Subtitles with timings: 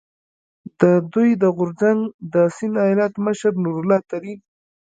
[0.79, 0.81] د
[1.13, 1.99] دوی د غورځنګ
[2.33, 4.39] د سیند ایالت مشر نور الله ترین،